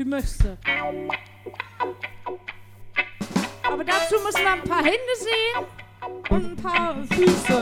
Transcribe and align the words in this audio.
wie 0.00 0.04
möchte. 0.06 0.56
Aber 3.62 3.84
dazu 3.84 4.14
müssen 4.24 4.42
wir 4.42 4.52
ein 4.52 4.62
paar 4.62 4.82
Hände 4.82 5.14
sehen 5.18 5.66
und 6.30 6.52
ein 6.52 6.56
paar 6.56 6.96
Füße, 7.04 7.60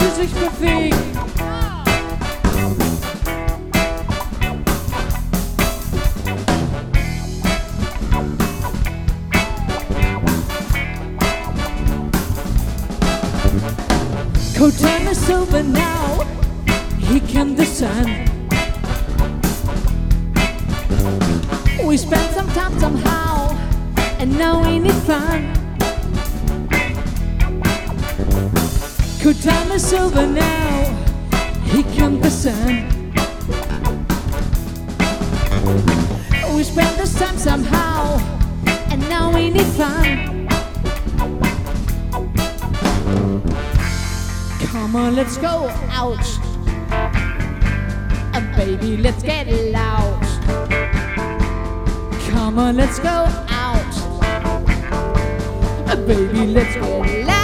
die 0.00 0.22
sich 0.22 0.32
bewegen. 0.32 0.96
Ja. 1.38 1.84
Time 14.70 15.08
is 15.10 15.30
over 15.30 15.62
now. 15.62 16.24
Comes 17.32 17.58
the 17.58 17.64
sun. 17.64 18.27
We 21.88 21.96
spent 21.96 22.34
some 22.34 22.48
time 22.48 22.78
somehow, 22.78 23.56
and 24.18 24.36
now 24.36 24.62
we 24.62 24.78
need 24.78 24.92
fun. 25.08 25.54
Could 29.22 29.40
time 29.40 29.72
is 29.72 29.94
over 29.94 30.26
now. 30.26 30.84
Here 31.64 31.84
comes 31.96 32.20
the 32.20 32.30
sun. 32.30 32.84
We 36.54 36.62
spent 36.62 36.94
this 36.98 37.18
time 37.18 37.38
somehow, 37.38 38.18
and 38.90 39.00
now 39.08 39.32
we 39.34 39.48
need 39.48 39.66
fun. 39.80 40.46
Come 44.60 44.94
on, 44.94 45.16
let's 45.16 45.38
go 45.38 45.70
out. 45.88 46.28
And 48.34 48.56
baby, 48.56 48.98
let's 48.98 49.22
get 49.22 49.46
loud. 49.72 50.17
Come 52.38 52.60
on, 52.60 52.76
let's 52.76 53.00
go 53.00 53.08
out. 53.08 53.94
And 55.90 56.06
baby, 56.06 56.46
let's 56.46 56.72
get 56.76 57.26
loud. 57.26 57.37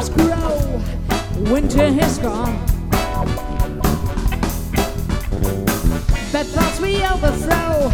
Flowers 0.00 0.08
grow. 0.08 1.52
Winter 1.52 1.92
has 1.92 2.18
gone. 2.18 2.56
Bad 6.32 6.46
thoughts 6.46 6.80
we 6.80 7.04
overthrow 7.04 7.90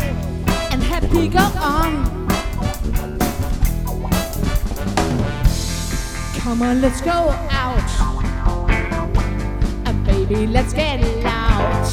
and 0.71 0.83
happy 0.83 1.29
go 1.29 1.39
on. 1.59 2.27
Come 6.39 6.63
on, 6.63 6.81
let's 6.81 7.01
go 7.01 7.11
out. 7.51 7.91
And 9.87 10.07
baby, 10.07 10.47
let's 10.47 10.73
get 10.73 11.01
loud. 11.23 11.93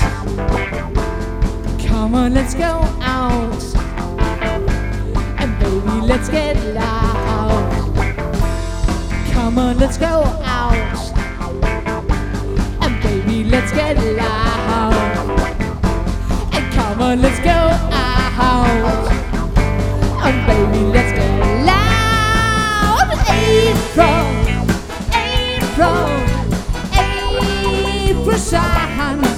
Come 1.87 2.15
on, 2.15 2.33
let's 2.33 2.53
go 2.53 2.81
out. 3.01 3.63
And 5.39 5.59
baby, 5.59 6.07
let's 6.07 6.29
get 6.29 6.55
loud. 6.73 7.12
Come 9.53 9.67
on, 9.67 9.77
let's 9.77 9.99
go 9.99 10.23
out. 10.43 10.73
And 12.81 13.03
baby, 13.03 13.43
let's 13.43 13.71
get 13.71 13.97
loud. 14.17 14.95
And 16.51 16.73
come 16.73 17.01
on, 17.03 17.21
let's 17.21 17.37
go 17.37 17.51
out. 17.51 19.11
And 20.25 20.47
baby, 20.47 20.85
let's 20.85 21.11
get 21.11 21.39
loud. 21.67 23.11
April, 23.29 24.25
April, 25.13 26.07
April 28.09 28.37
shine. 28.39 29.32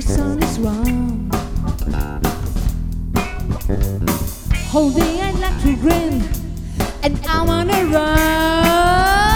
the 0.00 0.12
sun 0.12 0.40
is 0.40 0.58
round. 0.60 1.34
Holding 4.70 5.40
like 5.40 5.60
to 5.62 5.74
grin, 5.76 6.22
and 7.02 7.18
I 7.26 7.42
wanna 7.42 7.84
run. 7.86 9.27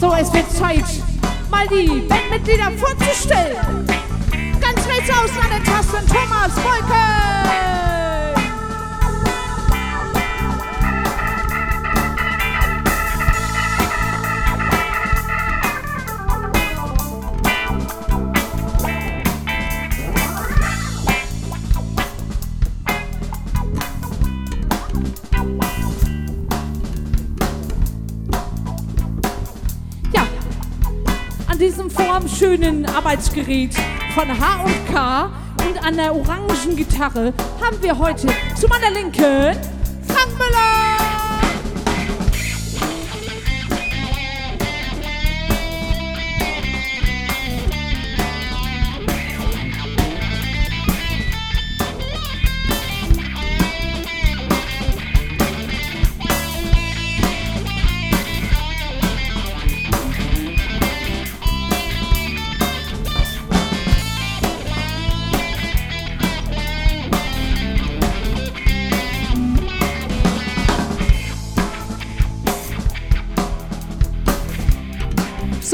So, 0.00 0.12
es 0.14 0.32
wird 0.32 0.50
Zeit, 0.50 0.84
mal 1.50 1.66
die 1.68 2.00
Bandmitglieder 2.08 2.70
vorzustellen. 2.72 3.86
Ganz 4.60 4.86
rechts 4.86 5.10
außen 5.10 5.38
an 5.38 5.50
der 5.50 5.64
Taste 5.64 5.98
Thomas 6.06 6.52
Volker. 6.54 7.95
Wolke. 31.58 32.28
schönen 32.28 32.84
Arbeitsgerät 32.84 33.74
von 34.14 34.28
H&K 34.28 35.30
und 35.66 35.82
an 35.82 35.96
der 35.96 36.14
orangen 36.14 36.76
Gitarre 36.76 37.32
haben 37.62 37.82
wir 37.82 37.96
heute 37.98 38.26
zu 38.54 38.68
meiner 38.68 38.90
Linken 38.90 39.56
Frank 40.06 40.32
Müller. 40.38 40.95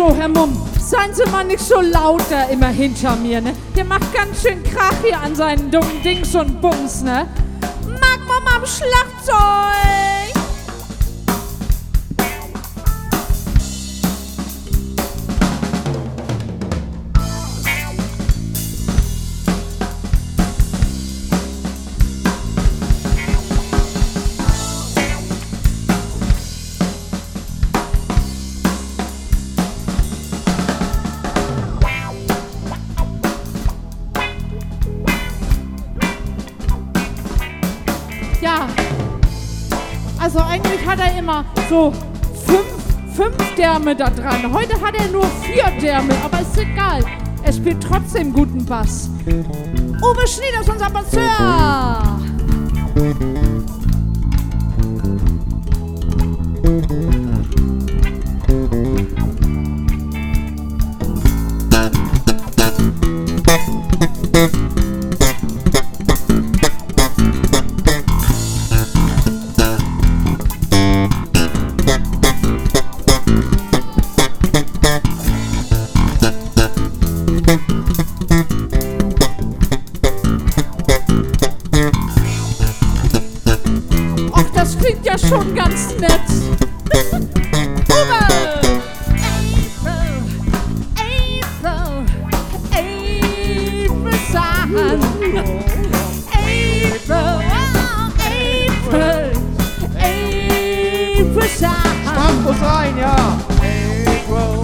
So, 0.03 0.13
Herr 0.17 0.27
Mumm, 0.27 0.61
seien 0.81 1.15
Sie 1.15 1.25
mal 1.31 1.45
nicht 1.45 1.61
so 1.61 1.81
laut 1.81 2.23
da 2.29 2.47
immer 2.47 2.67
hinter 2.67 3.15
mir, 3.15 3.41
ne? 3.41 3.53
Der 3.77 3.85
macht 3.85 4.13
ganz 4.13 4.43
schön 4.43 4.61
Krach 4.65 4.97
hier 5.01 5.17
an 5.17 5.37
seinen 5.37 5.71
dummen 5.71 6.03
Dings 6.03 6.35
und 6.35 6.61
Bums, 6.61 7.03
ne? 7.03 7.29
Mag 7.87 8.19
Mumm 8.27 8.45
am 8.53 8.67
Schlagzeug! 8.67 9.92
Immer 41.19 41.44
so 41.69 41.93
fünf, 42.47 43.15
fünf 43.15 43.55
Därme 43.56 43.94
da 43.97 44.11
dran. 44.11 44.53
Heute 44.53 44.81
hat 44.81 44.94
er 44.94 45.09
nur 45.09 45.25
vier 45.43 45.71
Därme, 45.81 46.15
aber 46.25 46.41
ist 46.41 46.59
egal. 46.59 47.05
Er 47.43 47.53
spielt 47.53 47.83
trotzdem 47.83 48.33
guten 48.33 48.65
Bass. 48.65 49.11
Uwe 49.27 50.27
Schnieder 50.27 50.61
ist 50.61 50.69
unser 50.69 50.91
Basseur. 50.91 52.19
das 84.62 84.79
klingt 84.79 85.05
ja 85.05 85.19
schon 85.19 85.55
ganz 85.56 85.93
nett. 85.99 86.20
Hummel! 87.91 88.53
April, 89.64 89.82
April, 89.82 90.61
April 93.91 94.19
Sun. 94.31 94.41
April, 98.79 99.32
April 101.19 101.49
Sun. 101.58 101.70
Stampf 102.05 102.47
uns 102.47 102.62
rein, 102.62 102.97
ja. 102.99 103.17
April. 104.06 104.62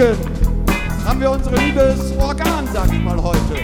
Linken 0.00 0.16
haben 1.04 1.20
wir 1.20 1.30
unser 1.30 1.52
liebes 1.52 2.12
Organ, 2.18 2.66
sag 2.72 2.90
ich 2.90 3.00
mal 3.04 3.22
heute. 3.22 3.56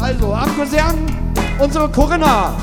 Also, 0.00 0.32
abgesehen 0.32 1.06
unsere 1.58 1.88
Corinna. 1.90 2.54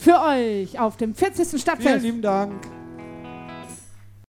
Für 0.00 0.20
euch 0.20 0.78
auf 0.78 0.96
dem 0.96 1.14
40. 1.14 1.60
Stadtfest. 1.60 1.88
Vielen 1.88 2.02
lieben 2.02 2.22
Dank. 2.22 2.52